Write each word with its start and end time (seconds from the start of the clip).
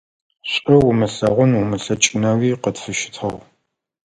ШӀу 0.51 0.77
умылъэгъун 0.89 1.51
умылъэкӀынэуи 1.61 2.59
къытфыщытыгъ. 2.61 3.41